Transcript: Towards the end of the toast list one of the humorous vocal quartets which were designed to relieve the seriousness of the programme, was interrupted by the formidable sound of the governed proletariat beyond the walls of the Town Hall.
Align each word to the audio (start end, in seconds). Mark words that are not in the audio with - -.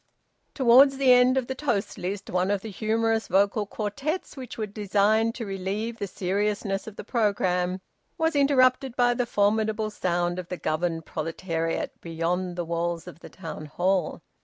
Towards 0.55 0.97
the 0.97 1.11
end 1.13 1.37
of 1.37 1.45
the 1.45 1.53
toast 1.53 1.99
list 1.99 2.31
one 2.31 2.49
of 2.49 2.61
the 2.61 2.71
humorous 2.71 3.27
vocal 3.27 3.67
quartets 3.67 4.35
which 4.35 4.57
were 4.57 4.65
designed 4.65 5.35
to 5.35 5.45
relieve 5.45 5.99
the 5.99 6.07
seriousness 6.07 6.87
of 6.87 6.95
the 6.95 7.03
programme, 7.03 7.81
was 8.17 8.35
interrupted 8.35 8.95
by 8.95 9.13
the 9.13 9.27
formidable 9.27 9.91
sound 9.91 10.39
of 10.39 10.47
the 10.49 10.57
governed 10.57 11.05
proletariat 11.05 12.01
beyond 12.01 12.55
the 12.55 12.65
walls 12.65 13.05
of 13.05 13.19
the 13.19 13.29
Town 13.29 13.67
Hall. 13.67 14.23